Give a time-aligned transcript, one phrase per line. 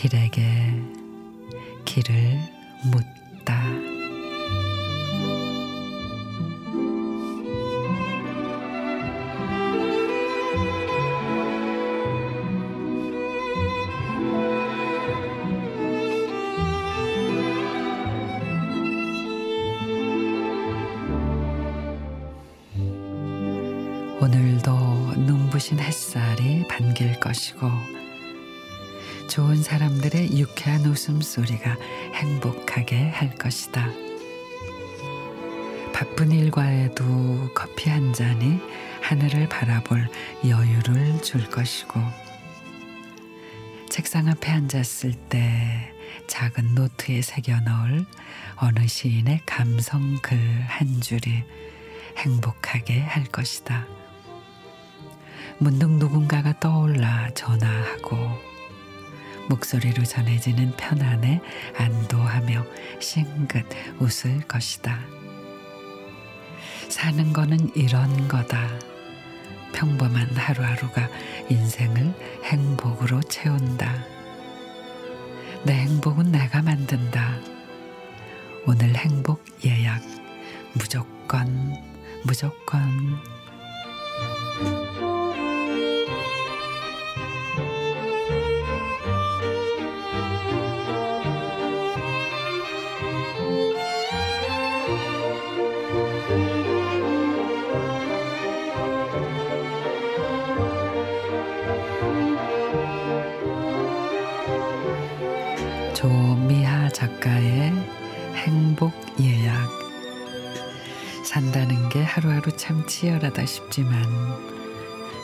[0.00, 0.42] 길에게
[1.84, 2.38] 길을
[2.90, 3.99] 묻다.
[24.20, 27.70] 오늘도 눈부신 햇살이 반길 것이고
[29.28, 31.76] 좋은 사람들의 유쾌한 웃음소리가
[32.14, 33.88] 행복하게 할 것이다.
[35.94, 37.04] 바쁜 일과에도
[37.54, 38.60] 커피 한 잔이
[39.00, 40.06] 하늘을 바라볼
[40.46, 42.00] 여유를 줄 것이고
[43.88, 45.94] 책상 앞에 앉았을 때
[46.26, 48.04] 작은 노트에 새겨 넣을
[48.56, 50.36] 어느 시인의 감성 글
[50.68, 51.42] 한 줄이
[52.16, 53.99] 행복하게 할 것이다.
[55.62, 58.16] 문득 누군가가 떠올라 전화하고
[59.50, 61.42] 목소리로 전해지는 편안에
[61.76, 62.64] 안도하며
[62.98, 63.66] 싱긋
[63.98, 64.98] 웃을 것이다.
[66.88, 68.70] 사는 거는 이런 거다.
[69.74, 71.10] 평범한 하루하루가
[71.50, 74.02] 인생을 행복으로 채운다.
[75.64, 77.36] 내 행복은 내가 만든다.
[78.66, 80.00] 오늘 행복 예약
[80.72, 81.76] 무조건
[82.24, 83.18] 무조건
[106.00, 107.74] 조미하 작가의
[108.34, 109.68] 행복 예약.
[111.26, 114.02] 산다는 게 하루하루 참 치열하다 싶지만,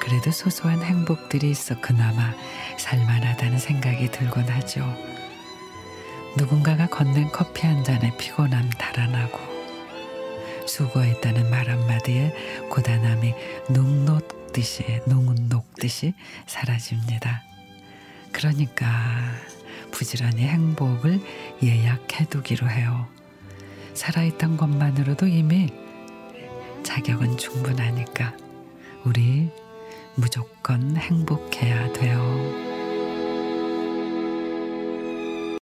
[0.00, 2.32] 그래도 소소한 행복들이 있어 그나마
[2.78, 4.86] 살만하다는 생각이 들곤 하죠.
[6.36, 9.40] 누군가가 건넨 커피 한 잔에 피곤함 달아나고,
[10.68, 12.32] 수고했다는 말 한마디에
[12.70, 13.34] 고단함이
[13.70, 16.14] 눈 녹듯이, 눈 녹듯이
[16.46, 17.42] 사라집니다.
[18.30, 18.86] 그러니까,
[19.90, 21.20] 부지런히 행복을
[21.62, 23.06] 예약해 두기로 해요.
[23.94, 25.68] 살아있던 것만으로도 이미
[26.82, 28.36] 자격은 충분하니까
[29.04, 29.50] 우리
[30.16, 32.69] 무조건 행복해야 돼요.